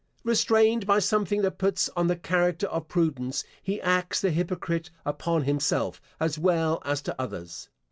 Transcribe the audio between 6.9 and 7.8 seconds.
to others.